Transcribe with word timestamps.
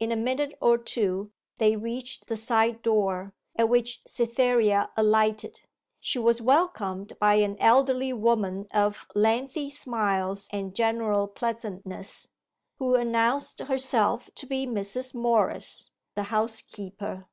In 0.00 0.10
a 0.10 0.16
minute 0.16 0.54
or 0.60 0.78
two 0.78 1.30
they 1.58 1.76
reached 1.76 2.26
the 2.26 2.36
side 2.36 2.82
door, 2.82 3.32
at 3.54 3.68
which 3.68 4.02
Cytherea 4.04 4.90
alighted. 4.96 5.60
She 6.00 6.18
was 6.18 6.42
welcomed 6.42 7.16
by 7.20 7.34
an 7.34 7.56
elderly 7.60 8.12
woman 8.12 8.66
of 8.74 9.06
lengthy 9.14 9.70
smiles 9.70 10.48
and 10.50 10.74
general 10.74 11.28
pleasantness, 11.28 12.30
who 12.80 12.96
announced 12.96 13.60
herself 13.60 14.28
to 14.34 14.46
be 14.46 14.66
Mrs. 14.66 15.14
Morris, 15.14 15.92
the 16.16 16.24
housekeeper. 16.24 17.28